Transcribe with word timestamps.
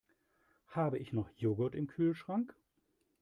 Habe 0.69 0.97
ich 0.97 1.13
noch 1.13 1.29
Joghurt 1.37 1.75
im 1.75 1.85
Kühlschrank? 1.85 2.55